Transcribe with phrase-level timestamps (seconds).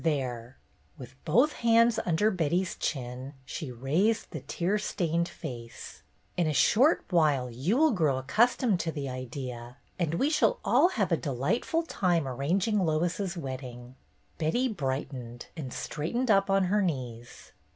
[0.03, 0.57] There!"
[0.97, 6.01] With both hands under Betty's chin, she raised the tear stained face.
[6.35, 10.89] "In a short while you will grow accustomed to the idea, and we shall all
[10.89, 13.95] have a delightful time arranging Lois's wedding."
[14.39, 17.51] Betty brightened, and straightened up on her knees.